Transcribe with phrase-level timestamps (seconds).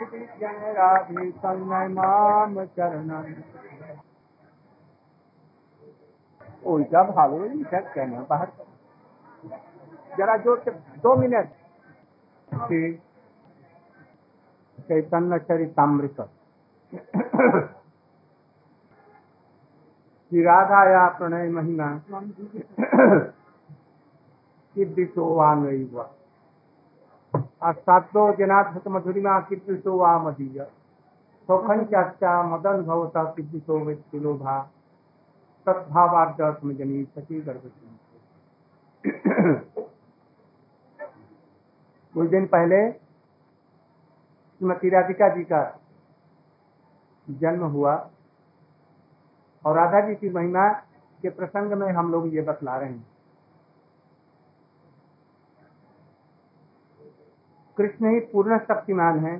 [0.00, 3.10] जन राधे तन्मय माम चरण
[6.64, 8.48] उल्टा भागो इधर कहना बाहर?
[10.18, 10.70] जरा ज़ोर से
[11.02, 11.48] दो मिनट।
[14.88, 16.18] चैतन्य चरितमृत
[20.32, 21.88] श्री राधाया प्रणय महिमा।
[24.76, 26.04] कीर्तिशो वांगई हुआ
[27.62, 28.72] जनाथ
[29.86, 30.66] वा मदीय।
[31.84, 34.70] चाचा मदन भवता कीर्तिशो विलोभा
[35.68, 37.70] सद्भावार्थ जनी सची गर्भ
[42.14, 45.80] कुछ दिन पहले श्रीमती राधिका जी का
[47.30, 48.10] जन्म हुआ
[49.66, 50.68] और राधा जी की महिमा
[51.22, 53.17] के प्रसंग में हम लोग ये बतला रहे हैं।
[57.78, 59.36] कृष्ण ही पूर्ण शक्तिमान है।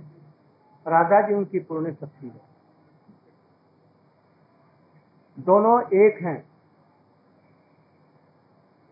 [0.87, 2.41] राधा जी उनकी पूर्ण शक्ति है।
[5.39, 6.45] दोनों एक हैं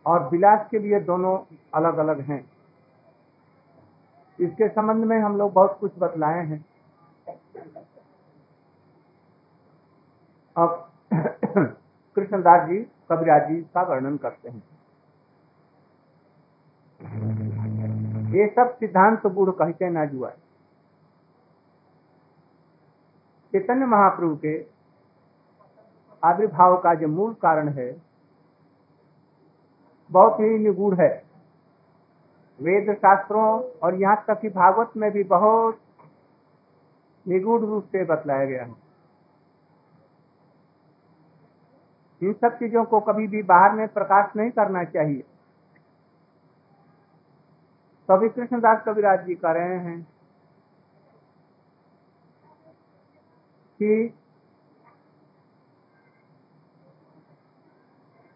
[0.06, 1.38] और विलास के लिए दोनों
[1.74, 2.50] अलग अलग हैं।
[4.40, 6.64] इसके संबंध में हम लोग बहुत कुछ बतलाए हैं।
[10.56, 10.90] अब
[12.16, 12.78] कृष्णदास जी
[13.10, 14.75] कबीराज जी का वर्णन करते हैं।
[18.26, 20.28] ये सब सिद्धांत बूढ़ कहते ना जुआ।
[23.52, 24.54] चैतन्य महाप्रभु के
[26.22, 27.90] आविर्भाव का जो मूल कारण है,
[30.10, 31.10] बहुत ही निगूढ़ है।
[32.58, 33.46] वेद शास्त्रों
[33.82, 35.80] और यहाँ तक कि भागवत में भी बहुत
[37.26, 38.74] निगूढ़ रूप से बतलाया गया है।
[42.22, 45.24] इन सब चीज़ों को कभी भी बाहर में प्रकाश नहीं करना चाहिए।
[48.08, 50.00] तभी कृष्णदास कविराज जी कह रहे हैं
[53.80, 54.14] कि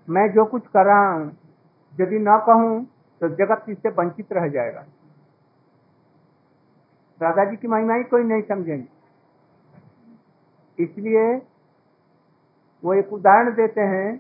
[0.09, 1.27] मैं जो कुछ कर रहा हूँ,
[1.95, 2.85] यदि न कहूँ
[3.21, 4.85] तो जगत इससे वंचित रह जाएगा।
[7.21, 8.87] राधा जी की महिमा ही कोई नहीं समझेंगे।
[10.79, 11.25] इसलिए
[12.83, 14.17] वो एक उदाहरण देते हैं,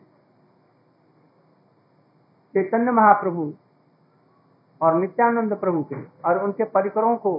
[2.54, 3.52] चैतन्य महाप्रभु।
[4.80, 7.38] और नित्यानंद प्रभु के और उनके परिकरों को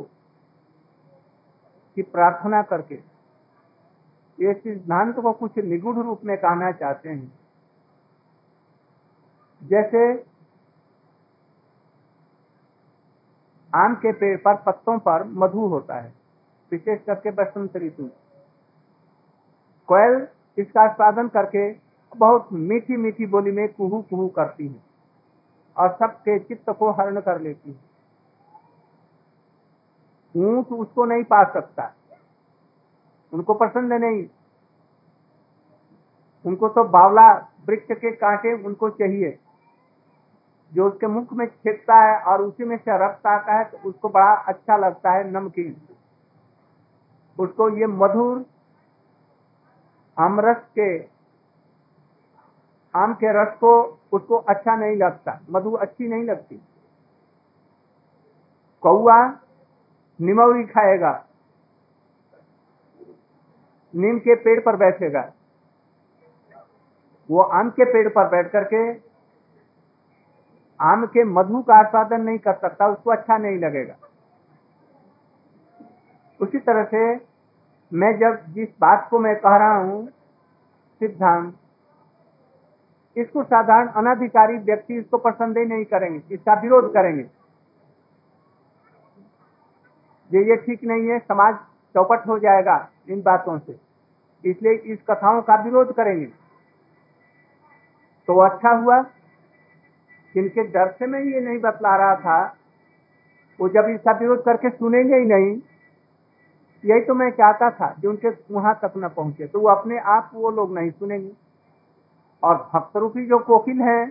[1.98, 2.96] की प्रार्थना करके
[4.38, 7.32] ये सिद्धांत को कुछ निगुढ़ रूप में कहना चाहते हैं।
[9.62, 10.04] जैसे
[13.74, 16.14] आम के पेड़ पर पत्तों पर मधु होता है,
[16.72, 18.10] विशेष करके बसंत ऋतु।
[19.90, 21.72] कोयल इसका उत्पादन करके
[22.18, 24.91] बहुत मीठी मीठी बोली में कुहू कुहू करती है।
[25.82, 27.80] और सबके चित्त को हरण कर लेती है।
[30.36, 31.92] ऊँट उसको नहीं पा सकता।
[33.34, 34.26] उनको पसंद नहीं।
[36.46, 37.32] उनको तो बावला
[37.68, 39.38] वृक्ष के कांटे उनको चाहिए।
[40.72, 44.10] जो उसके मुख में छेदता है और उसी में से रक्त आता है तो उसको
[44.10, 45.76] बड़ा अच्छा लगता है नमकीन।
[47.40, 48.46] उसको ये मधुर
[50.18, 50.98] आमरस के
[52.94, 53.74] आम के रस को,
[54.14, 56.62] उसको अच्छा नहीं लगता, मधु अच्छी नहीं लगती।
[58.84, 59.18] कौआ
[60.20, 61.12] निमौरी खाएगा,
[63.94, 65.32] नीम के पेड़ पर बैठेगा।
[67.30, 68.82] वो आम के पेड़ पर बैठ करके
[70.80, 73.96] आम के मधु का आस्वादन नहीं कर सकता, उसको अच्छा नहीं लगेगा।
[76.40, 77.04] उसी तरह से
[77.92, 80.08] मैं जब जिस बात को मैं कह रहा हूँ,
[81.02, 81.54] सिद्धांत
[83.16, 87.24] इसको साधारण अनाधिकारी व्यक्ति इसको पसंद ही नहीं करेंगे, इसका विरोध करेंगे।
[90.32, 91.56] ये ये ठीक नहीं है, समाज
[91.96, 92.76] चौपट हो जाएगा
[93.10, 93.80] इन बातों से।
[94.44, 96.26] इसलिए इस कथाओं का विरोध करेंगे।
[98.28, 99.02] तो अच्छा हुआ
[100.36, 102.42] जिनके डर से मैं ये नहीं बतला रहा था।
[103.60, 105.60] वो जब इसका विरोध करके सुनेंगे ही नहीं,
[106.84, 110.30] यही तो मैं चाहता था कि उनके वहाँ तक न पहुँचे। तो वो अपने आप
[110.34, 111.32] वो लोग नहीं सुनेंगे।
[112.44, 114.02] और भक्त रूपी जो कोकिल है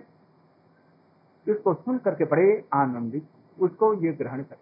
[1.46, 3.26] उसको सुन करके बड़े आनंदित,
[3.58, 4.56] उसको ये ग्रहण कर।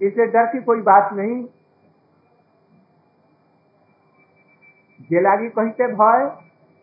[0.00, 1.44] इसे डर की कोई बात नहीं।
[5.10, 6.26] जेलागी कहते भय,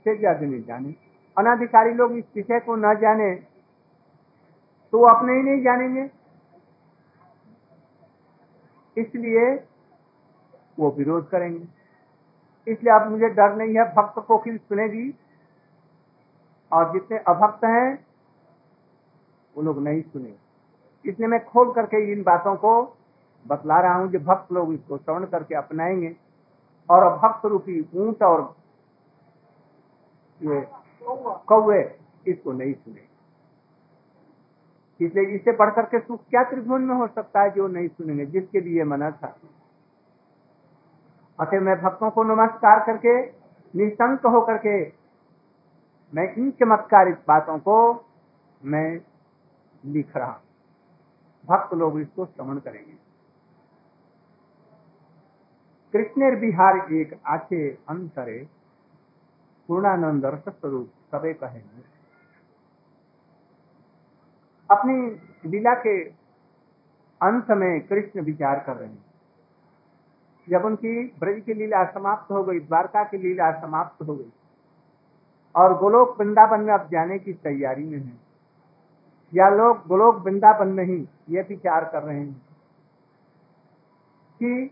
[0.06, 0.94] से ज़्यादा नहीं जाने।
[1.38, 3.34] अनाधिकारी लोग इस विषय को न जाने
[4.94, 6.10] तो वो अपने ही नहीं जानेंगे।
[8.98, 9.44] इसलिए
[10.78, 11.68] वो विरोध करेंगे।
[12.72, 15.14] इसलिए अब मुझे डर नहीं है। भक्त को किल सुनेगी
[16.72, 18.06] और जितने अभक्त हैं,
[19.56, 20.34] वो लोग नहीं सुने।
[21.06, 22.72] इसलिए मैं खोल करके इन बातों को
[23.46, 26.16] बतला रहा हूँ जो भक्त लोग इसको श्रवण करके अपनाएँगे।
[26.90, 28.42] और भक्त रूपी ऊँट और
[30.40, 30.68] ये
[31.48, 31.82] कौवे
[32.28, 33.08] इसको नहीं सुने।
[35.00, 38.26] इसलिए इससे बढ़ करके सुख क्या त्रिभुवन में हो सकता है जो नहीं सुनेंगे?
[38.26, 39.36] जिसके लिए मना था।
[41.40, 43.22] अतः मैं भक्तों को नमस्कार करके,
[43.74, 44.86] निशंक होकर के,
[46.14, 48.06] मैं इन चमत्कारित बातों को
[48.66, 49.02] मैं
[49.86, 50.42] लिख रहा
[51.46, 52.98] भक्त लोग इसको श्रवण करेंगे।
[55.94, 58.48] कृष्णेर बिहार एक आचे अंतरे,
[59.68, 61.62] पूर्णानंद रस स्वरूप सबे कहे।
[64.70, 64.96] अपनी
[65.50, 66.04] लीला के
[67.22, 69.09] अंत में कृष्ण विचार कर रहे हैं।
[70.50, 74.32] जब उनकी ब्रज की लीला समाप्त हो गई, द्वारका की लीला समाप्त हो गई,
[75.56, 78.14] और गोलोक वृंदावन में अब जाने की तैयारी में है।
[79.34, 82.34] या लोग गोलोक वृंदावन में ही ये विचार कर रहे हैं
[84.40, 84.72] कि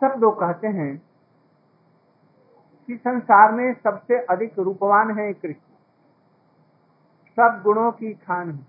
[0.00, 1.02] सब लोग कहते हैं
[2.86, 5.60] कि संसार में सबसे अधिक रूपवान है कृष्ण।
[7.38, 8.66] सब गुणों की खान है।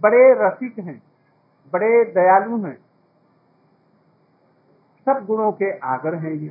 [0.00, 1.02] बड़े रसिक हैं,
[1.72, 2.78] बड़े दयालु हैं।
[5.06, 6.48] सब गुणों के आगर हैं ये।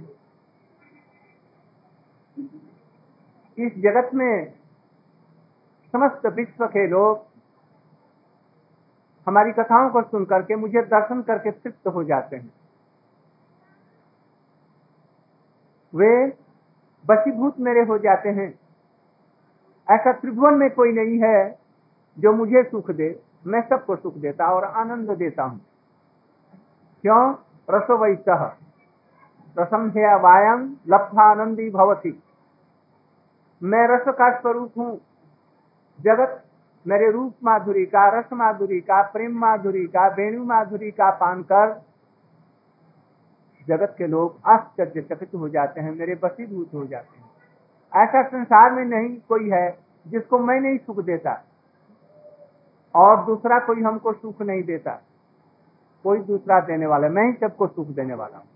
[3.57, 4.53] इस जगत में
[5.93, 7.25] समस्त विश्व के लोग
[9.27, 12.53] हमारी कथाओं को सुन करके, मुझे दर्शन करके तृप्त हो जाते हैं।
[15.93, 16.27] वे
[17.05, 18.49] बसीभूत मेरे हो जाते हैं।
[19.87, 21.59] ऐसा त्रिभुवन में कोई नहीं है
[22.17, 25.59] जो मुझे सुख दे, मैं सबको सुख देता और आनंद देता हूँ।
[27.03, 27.33] क्यों?
[27.69, 28.15] रसो वही
[30.15, 32.23] वायम लब्धानंदी भवती।
[33.63, 35.01] मैं रस का स्वरूप हूँ।
[36.01, 36.45] जगत
[36.87, 41.81] मेरे रूप माधुरी का, रस माधुरी का, प्रेम माधुरी का, वेणु माधुरी का पान कर।
[43.67, 47.31] जगत के लोग आश्चर्यचकित हो जाते हैं, मेरे बसीभूत हो जाते हैं।
[48.07, 51.43] ऐसा संसार में नहीं कोई है जिसको मैं नहीं सुख देता
[52.95, 55.01] और दूसरा कोई हमको सुख नहीं देता।
[56.05, 58.47] कोई दूसरा देने वाला, मैं ही सबको सुख देने वाला हूँ।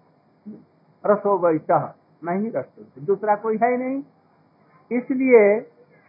[1.04, 1.78] रसो वैसा
[2.22, 2.66] मैं ही रस
[3.00, 4.02] दूसरा कोई है नहीं।
[4.92, 5.60] इसलिए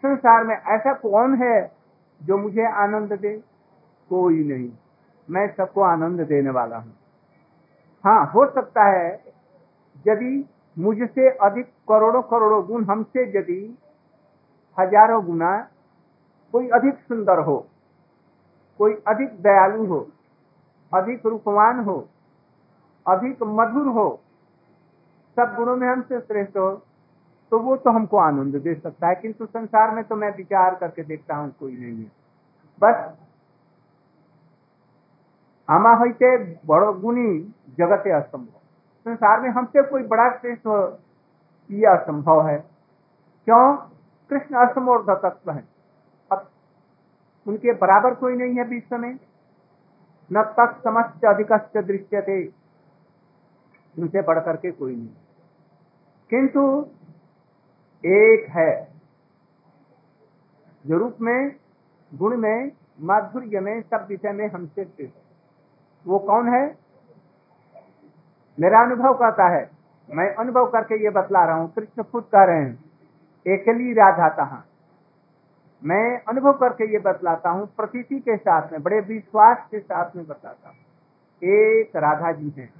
[0.02, 1.56] संसार में ऐसा कौन है
[2.20, 3.36] जो मुझे आनंद दे?
[4.10, 4.70] कोई नहीं।
[5.28, 6.92] मैं सबको आनंद देने वाला हूँ।
[8.04, 9.08] हाँ हो सकता है
[10.06, 10.44] यदि
[10.76, 13.60] मुझसे अधिक करोड़ों करोड़ों गुण हमसे यदि
[14.76, 15.56] हज़ारों गुना
[16.54, 17.56] कोई अधिक सुंदर हो,
[18.80, 20.00] कोई अधिक दयालु हो
[20.96, 21.96] अधिक रूपवान हो,
[23.06, 24.08] अधिक मधुर हो,
[25.36, 26.70] सब गुणों में हमसे श्रेष्ठ हो
[27.52, 31.02] तो वो तो हमको आनंद दे सकता है। किंतु संसार में तो मैं विचार करके
[31.02, 32.10] देखता हूँ, कोई नहीं है।
[32.80, 32.96] बस
[35.68, 37.38] आमा होते बड़ो गुणी
[37.78, 38.58] जगत असंभव।
[39.06, 40.78] संसार में हमसे कोई बड़ा श्रेष्ठ हो,
[41.70, 42.58] ये असंभव है।
[43.46, 43.76] क्यों?
[44.30, 45.64] कृष्ण असमोर्ध तत्व है।
[46.32, 46.46] अब
[47.46, 49.18] उनके बराबर कोई नहीं है विश्व में।
[50.32, 52.46] न तक समस्त अधिक दृश्य थे
[53.96, 55.08] उनसे बढ़ करके कोई नहीं।
[56.30, 56.86] किंतु
[58.04, 58.88] एक है,
[60.86, 61.56] जो रूप में,
[62.14, 65.12] गुण में, माधुर्य में, सब विषय में हमसे
[66.06, 66.78] वो कौन है?
[68.60, 69.70] मेरा अनुभव कहता है,
[70.08, 72.84] मैं अनुभव करके ये बतला रहा हूँ, कृष्ण खुद कह रहे हैं,
[73.46, 74.64] एकली राधा कहा
[75.82, 80.26] मैं अनुभव करके ये बतलाता हूँ प्रतीति के साथ में, बड़े विश्वास के साथ में
[80.26, 80.76] बताता हूँ।
[81.42, 82.72] एक राधा जी हैं,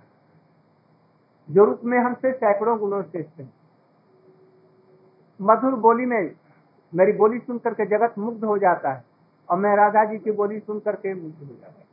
[1.49, 3.53] जो रूप में हमसे सैकड़ों गुणों हैं।
[5.41, 6.31] मधुर बोली में,
[6.93, 9.05] मेरी बोली सुन करके जगत मुग्ध हो जाता है,
[9.49, 11.85] और मैं राधा जी की बोली सुन करके मुग्ध हो जाता है।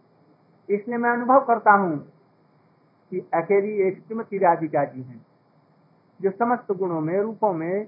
[0.69, 1.97] इसलिए मैं अनुभव करता हूँ
[3.11, 5.25] कि अकेली एक श्रीमती राधिका जी हैं,
[6.19, 7.87] जो समस्त गुणों में, रूपों में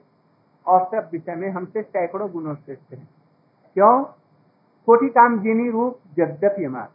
[0.67, 3.09] और सब विषय में हमसे सैकड़ों गुणों श्रेष्ठ हैं।
[3.73, 4.03] क्यों?
[4.85, 5.99] कोटि काम जिनी रूप
[6.65, 6.89] हमार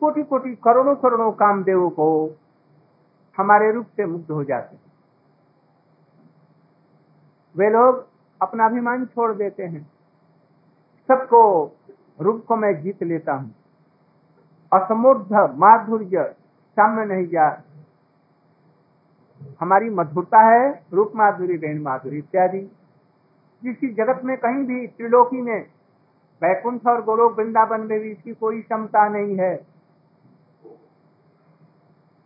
[0.00, 2.30] कोटि कोटि करोड़ों करोड़ों कामदेवों को
[3.36, 4.82] हमारे रूप से मुग्ध हो जाते हैं।
[7.56, 8.06] वे लोग
[8.42, 9.90] अपना अभिमान छोड़ देते हैं।
[11.08, 11.72] सबको
[12.20, 13.54] रूप को मैं जीत लेता हूँ।
[14.72, 16.34] असमूर्ध, माधुर्य
[16.72, 17.62] सामने नहीं जा
[19.60, 22.70] हमारी मधुरता है रूप माधुरी बहन माधुरी इत्यादि।
[23.62, 25.66] जिसकी जगत में कहीं भी त्रिलोकी में
[26.42, 29.66] वैकुंठ और गोलोक वृंदावन में भी इसकी कोई क्षमता नहीं है।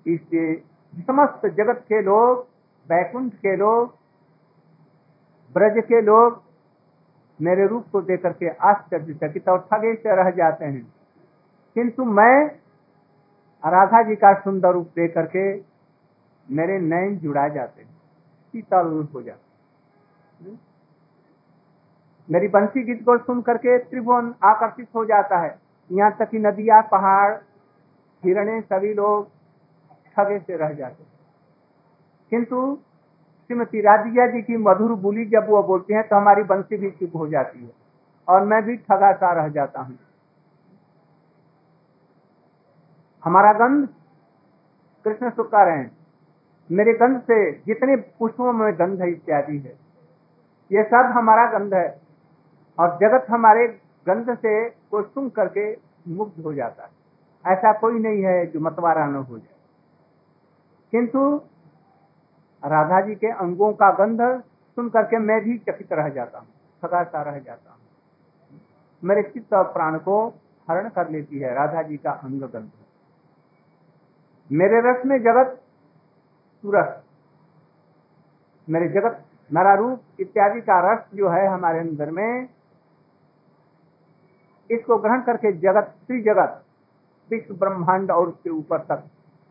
[0.07, 0.63] इसलिए
[0.97, 2.39] समस्त जगत के लोग,
[2.91, 3.95] वैकुंठ के लोग,
[5.55, 6.43] ब्रज के लोग
[7.41, 10.93] मेरे रूप को देकर के आश्चर्यचकित और ठगे से रह जाते हैं।
[11.75, 12.47] किंतु मैं
[13.67, 15.59] राधा जी का सुंदर रूप देख करके
[16.49, 17.91] मेरे नयन जुड़ा जाते हैं
[18.55, 20.57] शीतल हो जाते
[22.29, 25.59] मेरी बंसी गीत को सुन करके त्रिभुवन आकर्षित हो जाता है।
[25.91, 27.35] यहाँ तक कि नदियाँ, पहाड़,
[28.23, 29.29] हिरणे सभी लोग
[30.17, 31.05] ठगे से रह जाते
[32.33, 32.79] किंतु
[33.51, 37.17] श्रीमती राधिया जी की मधुर बोली जब वो बोलती हैं तो हमारी बंसी भी चुप
[37.17, 37.71] हो जाती है
[38.29, 39.99] और मैं भी ठगा सा रह जाता हूँ।
[43.23, 43.89] हमारा गंध
[45.05, 45.85] कृष्ण सुख का रहे
[46.71, 49.77] मेरे गंध से जितने पुष्पों में गंध है इत्यादि है।
[50.71, 51.89] ये सब हमारा गंध है
[52.79, 53.67] और जगत हमारे
[54.07, 55.71] गंध से को सुन करके
[56.09, 59.57] मुग्ध हो जाता है। ऐसा कोई नहीं है जो मतवारा न हो जाए।
[60.93, 61.21] किंतु
[62.63, 64.21] राधा जी के अंगों का गंध
[64.77, 66.47] सुन करके मैं भी चकित रह जाता हूँ
[66.83, 67.79] सदा रह जाता हूँ।
[69.03, 70.27] मेरे चित्त और प्राण को
[70.69, 72.71] हरण कर लेती है राधा जी का अंग गंध
[74.51, 75.61] मेरे रस में जगत
[76.65, 76.97] सुरस
[78.69, 82.49] मेरे जगत मेरा रूप इत्यादि का रस जो है हमारे अंदर में,
[84.71, 86.63] इसको ग्रहण करके जगत श्री जगत
[87.31, 89.05] विश्व ब्रह्मांड और उसके ऊपर तक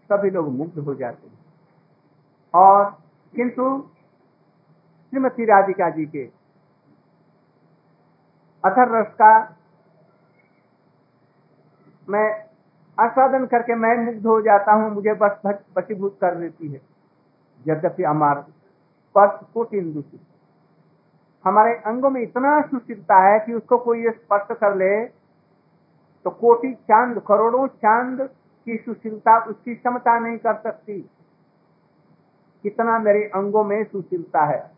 [0.10, 1.38] सभी लोग मुग्ध हो जाते हैं।
[2.54, 2.84] और
[3.34, 3.64] किंतु
[5.14, 6.26] श्रीमती राधिका जी के
[8.64, 9.32] अथर रस का
[12.08, 12.28] मैं
[12.98, 16.82] आस्वादन करके मैं मुग्ध हो जाता हूँ, मुझे बस बसीभूत कर देती है।
[17.68, 20.22] यद्यपि हमार स्पर्श कोटिन दूषित
[21.46, 25.06] हमारे अंगों में इतना सुशीलता है कि उसको कोई स्पर्श कर ले
[26.24, 28.30] तो कोटि चाँद, करोड़ों चाँद
[28.66, 31.10] की सुशीलता, उसकी क्षमता नहीं कर सकती।
[32.64, 34.72] कितना मेरे अंगों में सुशीलता है।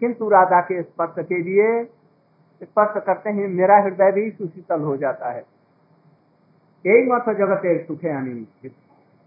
[0.00, 1.84] किंतु राधा के स्पर्श के लिए
[2.62, 5.44] स्पर्श करते ही, मेरा हृदय भी सुशीतल हो जाता है।
[6.86, 8.74] यही मत जगत सुखे अनिश्चित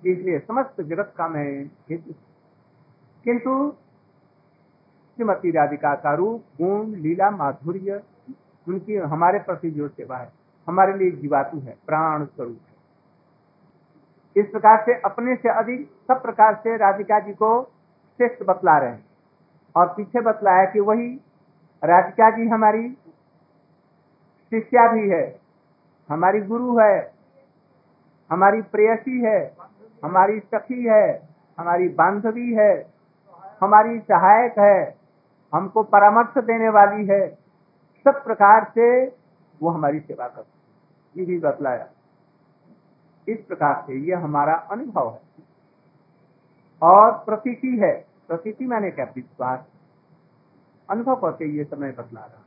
[0.05, 1.67] इसलिए समस्त जगत का मैं
[3.25, 3.71] किंतु
[5.15, 8.01] श्रीमती राधिका का रूप, गुण, लीला, माधुर्य,
[8.67, 10.31] उनकी हमारे प्रति जो सेवा है,
[10.67, 12.75] हमारे लिए जीवातु है, प्राण स्वरूप है।
[14.35, 17.63] इस प्रकार से अपने से अधिक सब प्रकार से राधिका जी को
[18.19, 19.05] श्रेष्ठ बतला रहे हैं।
[19.75, 21.07] और पीछे बतलाया कि वही
[21.83, 22.89] राधिका जी हमारी
[24.51, 25.39] शिष्या भी है,
[26.09, 27.13] हमारी गुरु है,
[28.31, 29.39] हमारी प्रेयसी है
[30.05, 32.93] हमारी सखी है, हमारी बांधवी है,
[33.61, 34.97] हमारी सहायक है,
[35.53, 37.29] हमको परामर्श देने वाली है।
[38.05, 39.05] सब प्रकार से
[39.61, 41.87] वो हमारी सेवा करती ये भी बतलाया।
[43.27, 45.21] इस प्रकार से ये हमारा अनुभव है।
[46.81, 49.65] और प्रतीति है। प्रतीति मैंने क्या विश्वास
[50.89, 52.43] अनुभव करके ये समय बतला रहा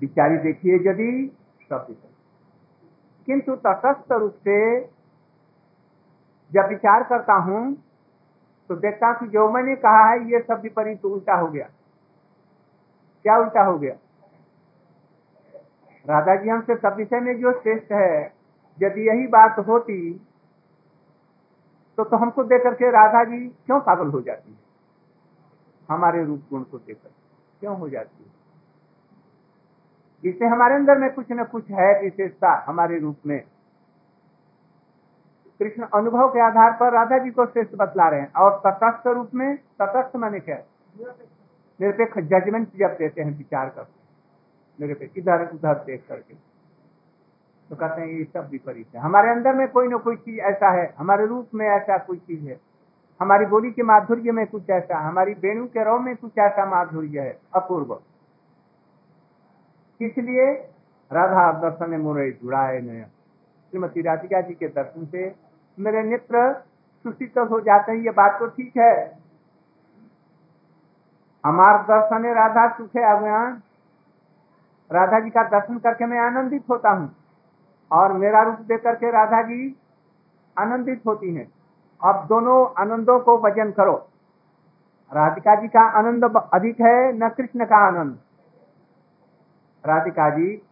[0.00, 1.36] विचारी देखिए यदि
[1.70, 1.86] सब
[3.26, 4.93] किंतु तटस्थ रूप से
[6.54, 7.62] जब विचार करता हूँ
[8.70, 11.68] तो देखता हूँ कि जो मैंने कहा है, ये सब विपरीत उल्टा हो गया।
[13.24, 13.94] क्या उल्टा हो गया?
[16.04, 18.32] राधा जी हमसे सब विषय में जो श्रेष्ठ है,
[18.78, 19.98] यदि यही बात होती
[21.98, 24.58] तो तो हमको देख करके राधा जी क्यों पागल हो जाती है?
[25.88, 27.10] हमारे रूप गुण को देखकर
[27.60, 28.30] क्यों हो जाती है?
[30.24, 33.42] इससे हमारे अंदर में कुछ न कुछ है विशेषता हमारे रूप में।
[35.64, 39.30] कृष्ण अनुभव के आधार पर राधा जी को श्रेष्ठ बतला रहे हैं। और तटस्थ रूप
[39.34, 40.58] में तटस्थ माने क्या?
[41.80, 44.04] निरपेक्ष जजमेंट जब देते हैं, विचार करते
[44.86, 46.34] निरपेक्ष, इधर उधर देख करके।
[47.70, 50.70] तो कहते हैं, ये सब विपरीत है। हमारे अंदर में कोई ना कोई चीज़ ऐसा
[50.70, 52.60] है। हमारे रूप में ऐसा कोई चीज़ है।
[53.20, 57.20] हमारी बोली के माधुर्य में कुछ ऐसा, हमारी वेणु के रव में कुछ ऐसा माधुर्य
[57.20, 58.00] है, अपूर्व।
[60.00, 60.52] इसलिए
[61.12, 63.04] राधा दर्शन मोरे जुड़ाए नया
[63.70, 65.43] श्रीमती राधिका जी के दर्शन से
[65.78, 66.52] मेरे नेत्र
[67.04, 69.18] सुशित हो जाते हैं, ये बात तो ठीक है।
[71.44, 73.62] हमार दर्शन राधा सुखे अभियान
[74.90, 77.14] राधा जी का दर्शन करके मैं आनंदित होता हूँ।
[77.90, 79.76] और मेरा रूप देख करके राधा जी
[80.58, 81.52] आनंदित होती हैं।
[82.00, 83.96] अब दोनों आनंदों को वज़न करो।
[85.12, 88.18] राधिका जी का आनंद अधिक है, न कृष्ण का आनंद।
[89.84, 90.62] राधिका जी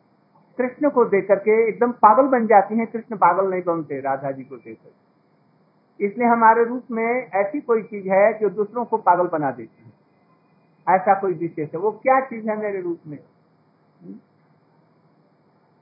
[0.58, 4.44] कृष्ण को देख करके एकदम पागल बन जाती हैं। कृष्ण पागल नहीं बनते राधा जी
[4.44, 9.26] को देख कर इसलिए हमारे रूप में ऐसी कोई चीज़ है जो दूसरों को पागल
[9.28, 13.18] बना देती है। ऐसा कोई विशेष है। वो क्या चीज़ है मेरे रूप में?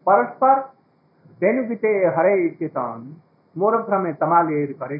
[0.06, 0.60] परस्पर
[1.42, 3.16] वेणुगिते हरे चेतन
[3.56, 4.98] मोर भ्रमे तमाले करे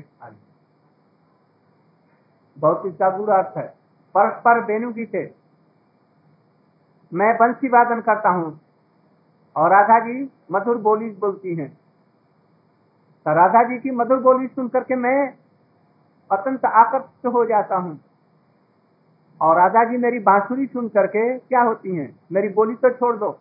[2.57, 3.67] बहुत इसका बुरा अर्थ है।
[4.15, 5.23] परस्पर वेणुगीते
[7.13, 8.61] मैं बंसी वादन करता हूँ।
[9.57, 11.69] और राधा जी मधुर बोली बोलती हैं।
[13.27, 15.35] तो राधा जी की मधुर बोली सुन करके मैं
[16.31, 18.01] अत्यंत आकर्षित हो जाता हूँ।
[19.41, 22.21] और राधा जी मेरी बांसुरी सुन करके क्या होती हैं?
[22.33, 23.39] मेरी बोली तो छोड़ दो।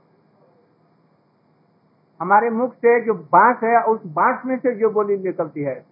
[2.21, 5.85] हमारे मुख से जो बाँस है, उस बाँस में से जो बोली निकलती है,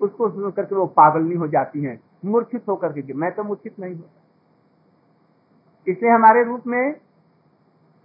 [0.00, 3.94] उसको सुन करके वो पागलनी हो जाती हैं। मूर्छित होकर के, मैं तो मूर्छित नहीं
[3.94, 4.10] हूँ।
[5.86, 7.05] इसलिए हमारे रूप में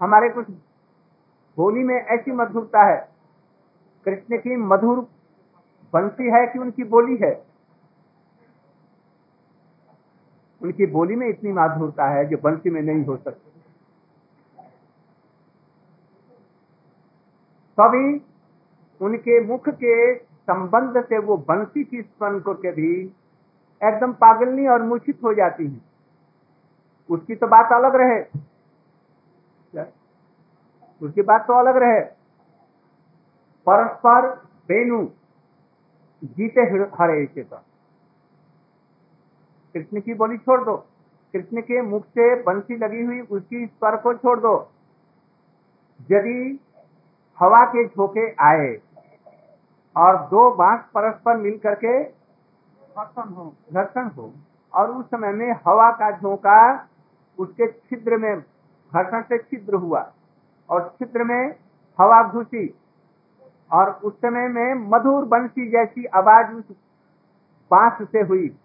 [0.01, 0.50] हमारे कुछ
[1.58, 3.10] बोली में ऐसी मधुरता है।
[4.05, 5.00] कृष्ण की मधुर
[5.93, 7.46] बंसी है कि उनकी बोली है?
[10.62, 13.51] उनकी बोली में इतनी माधुरता है जो बंसी में नहीं हो सकती।
[17.79, 18.22] तभी
[19.01, 23.01] उनके मुख के संबंध से वो बंसी की स्मरण करके भी
[23.84, 25.81] एकदम पागलनी और मूर्छित हो जाती है।
[27.10, 28.50] उसकी तो बात अलग रहे।
[29.77, 31.99] उसकी बात तो अलग रहे।
[33.67, 34.27] परस्पर
[34.69, 35.05] वेणु
[36.21, 37.49] जीते हरे चेत
[39.75, 40.75] कृष्ण की बोली छोड़ दो।
[41.33, 44.55] कृष्ण के मुख से बंसी लगी हुई उसकी स्वर को छोड़ दो।
[46.09, 46.59] यदि
[47.39, 48.69] हवा के झोंके आए
[49.95, 54.31] और दो बाँस परस्पर मिल करके घर्षण हो घर्षण हो
[54.73, 56.59] और उस समय में हवा का झोंका
[57.39, 58.33] उसके छिद्र में
[58.93, 60.13] घर्षण से छिद्र हुआ
[60.69, 61.55] और छिद्र में
[62.00, 62.75] हवा घुसी
[63.71, 66.65] और उस समय में मधुर बंसी जैसी आवाज़ उस
[67.71, 68.57] बाँस से हुई।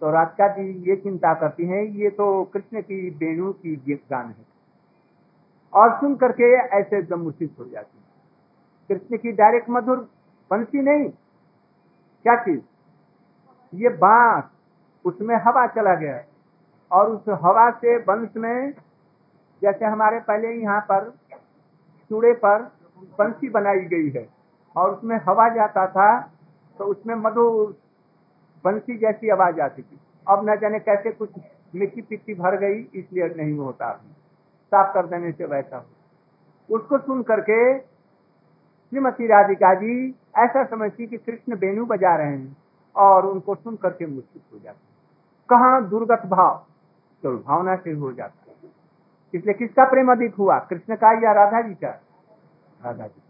[0.00, 4.26] तो राधिका जी ये चिंता करती हैं, ये तो कृष्ण की वेणु की गीत गान
[4.26, 4.46] है।
[5.74, 8.10] और सुन करके ऐसे एकदम मूर्छित हो जाती है।
[8.88, 10.10] कृष्ण की डायरेक्ट मधुर
[10.50, 11.08] बंसी नहीं।
[12.22, 12.60] क्या चीज़?
[13.74, 14.44] ये बाँस,
[15.04, 16.24] उसमें हवा चला गया
[16.92, 18.72] और उस हवा से बंश में
[19.62, 21.08] जैसे हमारे पहले यहाँ पर
[22.10, 22.62] चूड़े पर
[23.18, 24.26] बंसी बनाई गई है
[24.76, 26.10] और उसमें हवा जाता था
[26.78, 27.76] तो उसमें मधुर
[28.64, 31.30] बंसी जैसी आवाज़ आती थी। अब न जाने कैसे कुछ
[31.74, 33.92] मिट्टी पिट्टी भर गई, इसलिए नहीं होता
[34.72, 35.84] साफ़ कर देने से वैसा
[36.68, 39.94] उसको सुन करके श्रीमती राधिका जी
[40.38, 42.56] ऐसा समझती कि कृष्ण बेनू बजा रहे हैं
[42.96, 44.86] और उनको सुन करके मुश्किल हो जाती
[45.48, 46.66] कहा दुर्गत भाव?
[47.22, 48.39] तो भावना से हो जाता
[49.34, 50.58] इसलिए किसका प्रेम अधिक हुआ?
[50.60, 51.90] कृष्ण का या राधा जी का?
[52.80, 53.20] राधा जी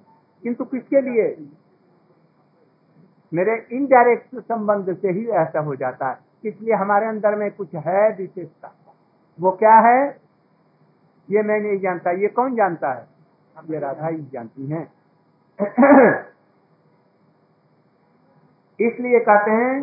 [0.45, 1.27] किंतु किसके लिए?
[3.33, 8.09] मेरे इनडायरेक्ट संबंध से ही ऐसा हो जाता है। इसलिए हमारे अंदर में कुछ है
[8.17, 8.73] विशेषता।
[9.39, 10.01] वो क्या है?
[11.29, 13.07] ये मैं नहीं जानता। ये कौन जानता है?
[13.57, 14.83] अब ये राधा ही जानती हैं।
[18.81, 19.83] इसलिए कहते हैं,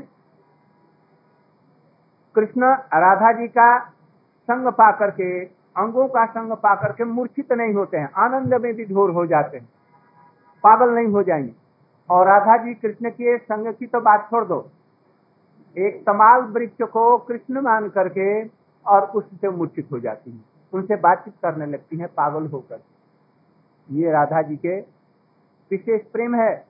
[2.35, 3.67] कृष्ण राधा जी का
[4.49, 5.45] संग पा करके
[5.77, 9.57] अंगों का संग पा करके मूर्छित नहीं होते हैं, आनंद में भी ढोर हो जाते
[9.57, 9.69] हैं।
[10.63, 11.53] पागल नहीं हो जाएँगे।
[12.09, 14.71] और राधा जी कृष्ण के संग की तो बात छोड़ दो।
[15.77, 18.45] एक तमाल वृक्ष को कृष्ण मान करके
[18.87, 20.39] और उससे मूर्छित हो जाती है।
[20.73, 22.79] उनसे बातचीत करने लगती है, पागल होकर।
[23.91, 24.79] ये राधा जी के
[25.71, 26.65] विशेष प्रेम है।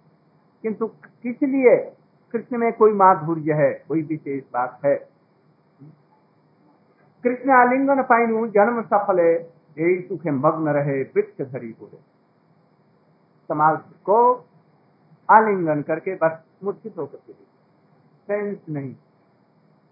[0.61, 1.91] किंतु किस लिए
[2.31, 3.83] कृष्ण में कोई माधुर्य है?
[3.87, 5.16] कोई विशेष बात है।
[7.27, 11.89] कृष्ण आलिंगन पाइनु, जन्म सफल यही सुखे मग्न रहे वृक्ष धरी हो
[13.49, 14.17] समाज को
[15.29, 18.95] आलिंगन करके बस मूर्छित होकर के सेंस नहीं।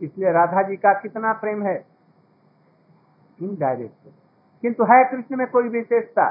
[0.02, 1.76] इसलिए राधा जी का कितना प्रेम है?
[3.42, 4.10] इनडायरेक्ट
[4.64, 6.28] किंतु है कृष्ण में कोई विशेषता?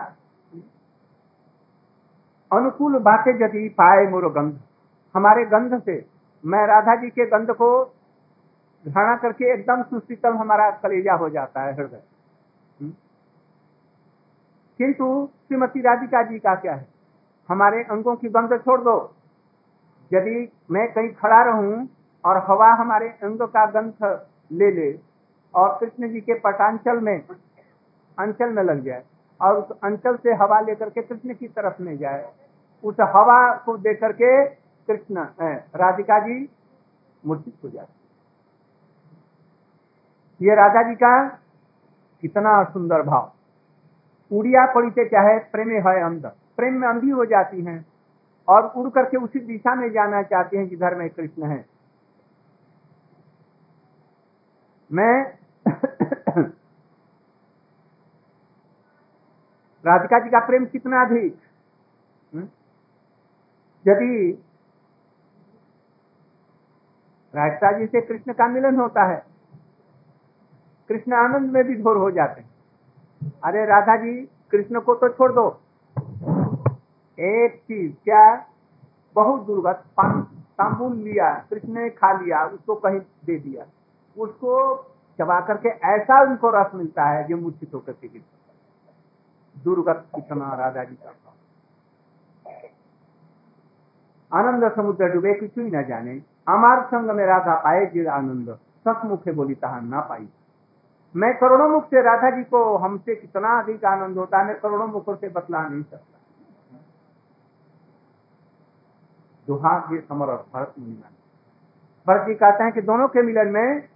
[2.53, 4.61] अनुकूल बातें यदि पाए मोरो गंध।
[5.15, 6.05] हमारे गंध से,
[6.45, 7.71] मैं राधा जी के गंध को
[8.87, 12.03] घृणा करके एकदम सुशीतल हमारा कलेजा हो जाता है हृदय।
[12.81, 12.91] हम्म?
[14.79, 15.07] किंतु
[15.49, 16.87] श्रीमती राधिका जी का क्या है?
[17.49, 18.97] हमारे अंगों की गंध छोड़ दो।
[20.13, 21.89] यदि मैं कहीं खड़ा रहूँ
[22.25, 24.99] और हवा हमारे अंग का गंध ले ले
[25.55, 27.19] और कृष्ण जी के पटांचल में,
[28.19, 29.03] अंचल में लग जाए
[29.41, 32.33] और उस अंचल से हवा लेकर के कृष्ण की तरफ़ में जाए,
[32.85, 34.45] उस हवा को देकर के
[34.89, 35.27] कृष्ण
[35.77, 36.49] राधिका जी
[37.27, 38.04] मूर्छित हो जाती
[40.43, 41.29] ये राधा जी का
[42.23, 43.33] कितना सुंदर भाव।
[44.31, 47.87] उड़िया पड़ी चाहे प्रेम है अंदर प्रेम में अंधी हो जाती हैं
[48.49, 51.65] और उड़ करके उसी दिशा में जाना चाहती हैं जिधर में कृष्ण है।
[54.93, 55.35] मैं
[59.85, 61.39] राधिका जी का प्रेम कितना अधिक?
[62.35, 62.49] हम्म?
[63.87, 64.43] यदि
[67.35, 69.34] राधिका जी से कृष्ण का मिलन होता है
[70.89, 74.15] कृष्ण आनंद में भी घोर हो जाते हैं। अरे राधा जी,
[74.51, 75.47] कृष्ण को तो छोड़ दो।
[77.19, 78.47] एक चीज़, क्या
[79.15, 83.65] बहुत दुर्गत तांबुल लिया, कृष्ण ने खा लिया, उसको कहीं दे दिया।
[84.17, 84.53] उसको
[85.19, 88.09] चबा करके ऐसा उनको रस मिलता है जो मूर्छित होकर के
[89.55, 91.13] दुर्गत कितना राधा जी का
[94.33, 96.13] आनंद समुद्र डूबे कुछ ही न जाने।
[96.49, 98.49] अमार संग में राधा पाए जी आनंद।
[98.85, 100.29] सतमुखे बोली, तहा ना पाई।
[101.17, 104.87] मैं करोड़ों मुख से राधा जी को हमसे कितना अधिक आनंद होता है, मैं करोड़ों
[104.87, 106.19] मुखों से बतला नहीं सकता।
[109.47, 111.15] दुहाग्य समर और भरत मिलन।
[112.07, 113.89] भरत जी कहते हैं कि दोनों के मिलन में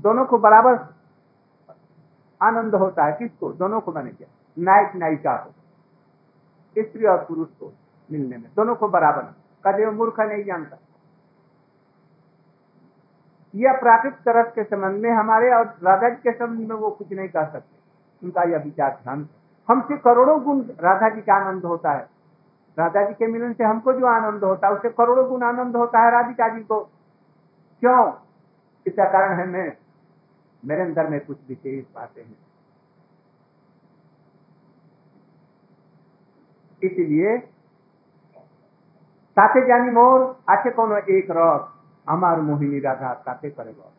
[0.00, 0.94] दोनों को बराबर
[2.42, 3.52] आनंद होता है। किसको?
[3.52, 5.50] दोनों को मैंने क्या। नायक, नायिका को।
[6.82, 7.72] स्त्री और पुरुष को
[8.12, 9.22] मिलने में। दोनों को बराबर।
[9.66, 10.76] कदे मूर्ख नहीं जानता।
[13.54, 17.12] यह प्राकृतिक तरस के संबंध में हमारे और राधा जी के संबंध में वो कुछ
[17.12, 17.76] नहीं कह सकते।
[18.22, 19.28] उनका यह विचार ध्यान
[19.68, 22.08] हमसे करोड़ों गुण राधा जी का आनंद होता है।
[22.78, 26.00] राधा जी के मिलन से हमको जो आनंद होता है उससे करोड़ों गुण आनंद होता
[26.00, 26.80] है राधिका जी को।
[27.82, 28.12] क्यों?
[28.86, 29.72] इसका कारण है मैं,
[30.62, 32.36] मेरे अंदर में कुछ विशेष बातें हैं।
[36.82, 37.38] इसलिए
[39.36, 41.70] साथे जानी मोर आचे कोनो एक रस।
[42.08, 43.92] हमार मोहिनी राधा काते करेगा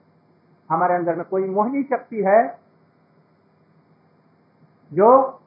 [0.69, 2.59] हमारे अंदर में कोई मोहिनी शक्ति है
[4.93, 5.41] जो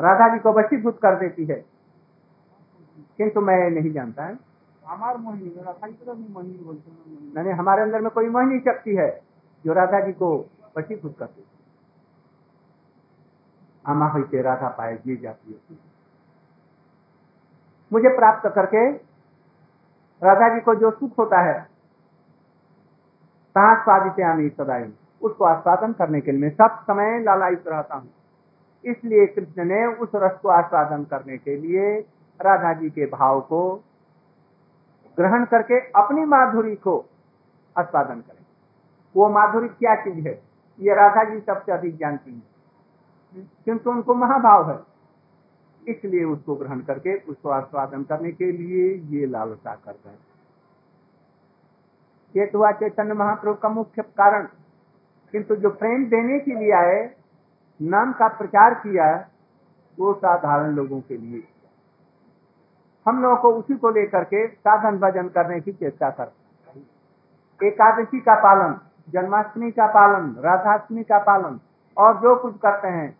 [0.00, 1.64] राधा जी को वशीभूत कर देती है।
[3.16, 4.38] किंतु मैं नहीं जानता है।
[4.86, 8.96] हमार मोहिनी राधा जी को मोहिनी बोलते हैं। मैंने हमारे अंदर में कोई मोहिनी शक्ति
[8.96, 9.22] है
[9.66, 11.60] जो राधा जी को वशीभूत कर देती है।
[13.86, 15.78] आमा हुई राधा पाए जी जाती है।
[17.92, 19.09] मुझे प्राप्त करके
[20.22, 21.58] राधा जी को जो सुख होता है
[23.56, 28.10] कहा स्वादित आमी सदाई उसको आस्वादन करने के लिए मैं सब समय लालायित रहता हूँ।
[28.84, 31.98] इसलिए कृष्ण ने उस रस को आस्वादन करने के लिए
[32.40, 33.62] राधा जी के भाव को
[35.18, 36.94] ग्रहण करके अपनी माधुरी को
[37.76, 38.44] आस्वादन करें।
[39.14, 40.42] वो माधुरी क्या चीज़ है?
[40.78, 44.78] ये राधा जी सबसे अधिक जानती है किंतु उनको महाभाव है।
[45.86, 50.18] इसलिए उसको ग्रहण करके उसको आस्वादन करने के लिए ये लालसा करते हैं।
[52.34, 54.46] ये तो हुआ चैतन्य महाप्रभु का मुख्य कारण,
[55.34, 56.98] किंतु जो प्रेम देने के लिए आए,
[57.80, 59.14] नाम का प्रचार किया,
[59.98, 61.42] वो साधारण लोगों के लिए।
[63.06, 66.32] हम लोगों को उसी को लेकर के साधन भजन करने की चेष्टा कर
[67.60, 71.58] एकादशी का पालन, जन्माष्टमी का पालन, राधाष्टमी का पालन,
[71.96, 73.16] और जो कुछ करते हैं,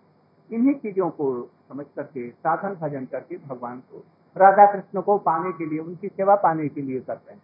[0.51, 1.27] इन्हीं चीज़ों को
[1.71, 4.05] समझ करके, साधन भजन करके भगवान को,
[4.37, 7.43] राधा कृष्ण को पाने के लिए, उनकी सेवा पाने के लिए करते हैं।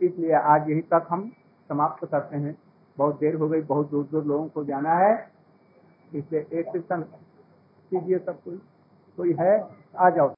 [0.00, 1.32] इसलिए आज यही तक हम
[1.68, 2.56] समाप्त करते हैं।
[2.98, 5.30] बहुत देर हो गई, बहुत दूर दूर लोगों को जाना है।
[6.14, 6.66] इसलिए एक
[7.90, 8.56] कीजिए सब कोई
[9.16, 9.68] कोई है,
[9.98, 10.34] आ जाओ।